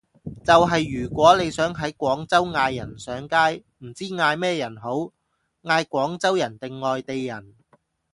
[0.43, 5.11] 就係如果你想喺廣州嗌人上街，唔知嗌咩人好，
[5.61, 7.53] 嗌廣州人定外地人？